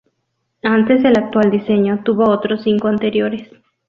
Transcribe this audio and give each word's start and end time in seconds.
Antes 0.63 1.03
del 1.03 1.15
actual 1.15 1.51
diseño 1.51 2.01
tuvo 2.03 2.27
otros 2.31 2.63
cinco 2.63 2.87
anteriores. 2.87 3.51